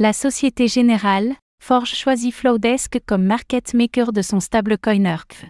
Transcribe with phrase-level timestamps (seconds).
[0.00, 5.48] La Société Générale, Forge choisit Flowdesk comme market maker de son stablecoin URKV.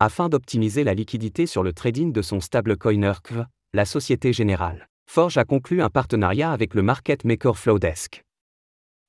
[0.00, 3.44] Afin d'optimiser la liquidité sur le trading de son stablecoin URKV,
[3.74, 8.22] la Société Générale, Forge a conclu un partenariat avec le market maker Flowdesk.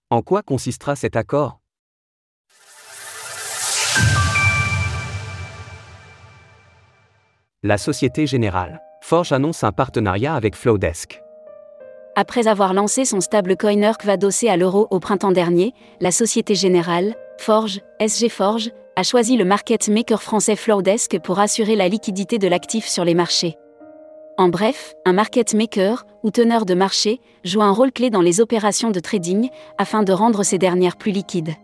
[0.09, 1.61] En quoi consistera cet accord?
[7.63, 11.22] La Société Générale, Forge annonce un partenariat avec Flowdesk.
[12.15, 17.15] Après avoir lancé son stablecoin URK adossé à l'euro au printemps dernier, la Société Générale,
[17.39, 22.47] Forge, SG Forge, a choisi le market maker français Flowdesk pour assurer la liquidité de
[22.47, 23.57] l'actif sur les marchés.
[24.37, 28.41] En bref, un market maker, ou teneur de marché, joue un rôle clé dans les
[28.41, 31.55] opérations de trading, afin de rendre ces dernières plus liquides.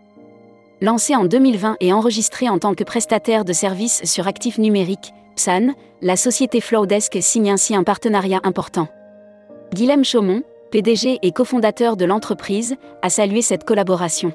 [0.81, 5.73] Lancé en 2020 et enregistré en tant que prestataire de services sur actifs numériques, PSAN,
[6.01, 8.87] la société Flowdesk signe ainsi un partenariat important.
[9.73, 10.41] Guilhem Chaumont,
[10.71, 14.33] PDG et cofondateur de l'entreprise, a salué cette collaboration.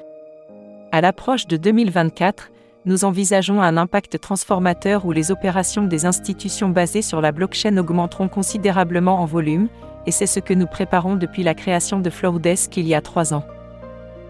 [0.93, 2.51] À l'approche de 2024,
[2.85, 8.29] nous envisageons un impact transformateur où les opérations des institutions basées sur la blockchain augmenteront
[8.29, 9.67] considérablement en volume,
[10.05, 13.33] et c'est ce que nous préparons depuis la création de Flowdesk il y a trois
[13.33, 13.43] ans.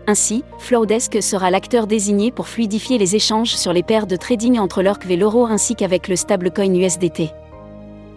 [0.08, 4.81] Ainsi, Flowdesk sera l'acteur désigné pour fluidifier les échanges sur les paires de trading entre
[4.81, 7.30] l'ORC et l'euro ainsi qu'avec le stablecoin USDT.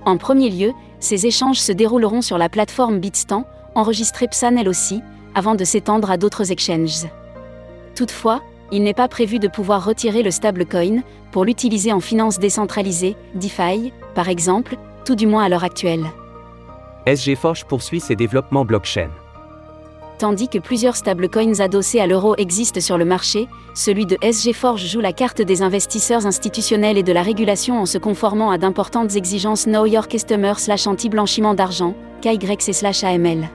[0.06, 5.02] En premier lieu, ces échanges se dérouleront sur la plateforme Bitstamp, enregistrée PSAN elle aussi,
[5.34, 7.06] avant de s'étendre à d'autres exchanges.
[7.94, 13.16] Toutefois, il n'est pas prévu de pouvoir retirer le stablecoin pour l'utiliser en finance décentralisée,
[13.34, 16.04] DeFi, par exemple, tout du moins à l'heure actuelle.
[17.06, 19.08] SG Forge poursuit ses développements blockchain.
[20.18, 24.84] Tandis que plusieurs stablecoins adossés à l'euro existent sur le marché, celui de SG Forge
[24.84, 29.14] joue la carte des investisseurs institutionnels et de la régulation en se conformant à d'importantes
[29.14, 33.48] exigences Know Your Customer slash anti-blanchiment d'argent, KYC slash AML.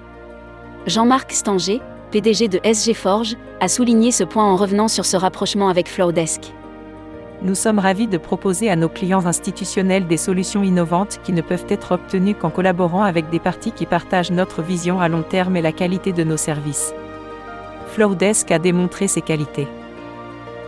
[0.87, 5.67] Jean-Marc Stanger, PDG de SG Forge, a souligné ce point en revenant sur ce rapprochement
[5.67, 6.53] avec Flowdesk.
[7.43, 11.65] Nous sommes ravis de proposer à nos clients institutionnels des solutions innovantes qui ne peuvent
[11.67, 15.61] être obtenues qu'en collaborant avec des parties qui partagent notre vision à long terme et
[15.61, 16.93] la qualité de nos services.
[17.87, 19.67] Flowdesk a démontré ses qualités.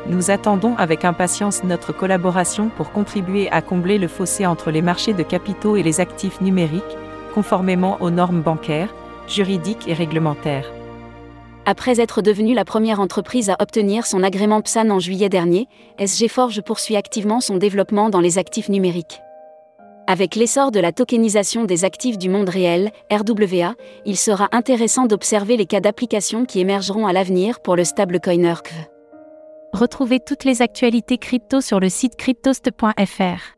[0.07, 5.13] Nous attendons avec impatience notre collaboration pour contribuer à combler le fossé entre les marchés
[5.13, 6.83] de capitaux et les actifs numériques,
[7.33, 8.93] conformément aux normes bancaires,
[9.29, 10.69] juridiques et réglementaires.
[11.67, 15.67] Après être devenue la première entreprise à obtenir son agrément PSAN en juillet dernier,
[15.97, 19.21] SG Forge poursuit activement son développement dans les actifs numériques.
[20.05, 23.73] Avec l'essor de la tokenisation des actifs du monde réel, RWA,
[24.05, 28.75] il sera intéressant d'observer les cas d'application qui émergeront à l'avenir pour le stablecoin URKV.
[29.73, 33.55] Retrouvez toutes les actualités crypto sur le site cryptost.fr.